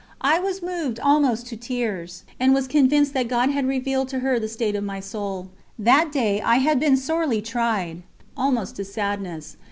[0.21, 4.39] I was moved almost to tears, and was convinced that God had revealed to her
[4.39, 5.51] the state of my soul.
[5.77, 8.01] That day I had been sorely tried,
[8.35, 9.57] almost to sadness.